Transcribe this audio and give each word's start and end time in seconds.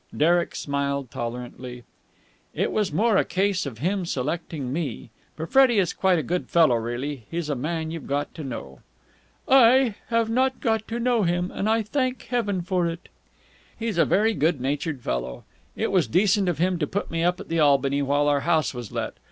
Derek 0.17 0.55
smiled 0.55 1.11
tolerantly. 1.11 1.83
"It 2.55 2.71
was 2.71 2.91
more 2.91 3.17
a 3.17 3.23
case 3.23 3.67
of 3.67 3.77
him 3.77 4.03
selecting 4.03 4.73
me. 4.73 5.11
But 5.37 5.51
Freddie 5.51 5.77
is 5.77 5.93
quite 5.93 6.17
a 6.17 6.23
good 6.23 6.49
fellow 6.49 6.73
really. 6.73 7.27
He's 7.29 7.49
a 7.49 7.55
man 7.55 7.91
you've 7.91 8.07
got 8.07 8.33
to 8.33 8.43
know." 8.43 8.79
"I 9.47 9.93
have 10.07 10.27
not 10.27 10.59
got 10.59 10.87
to 10.87 10.99
know 10.99 11.21
him, 11.21 11.51
and 11.51 11.69
I 11.69 11.83
thank 11.83 12.23
heaven 12.23 12.63
for 12.63 12.87
it!" 12.87 13.09
"He's 13.77 13.99
a 13.99 14.03
very 14.05 14.33
good 14.33 14.59
natured 14.59 15.03
fellow. 15.03 15.43
It 15.75 15.91
was 15.91 16.07
decent 16.07 16.49
of 16.49 16.57
him 16.57 16.79
to 16.79 16.87
put 16.87 17.11
me 17.11 17.23
up 17.23 17.39
at 17.39 17.49
the 17.49 17.59
Albany 17.59 18.01
while 18.01 18.27
our 18.27 18.39
house 18.39 18.73
was 18.73 18.91
let. 18.91 19.17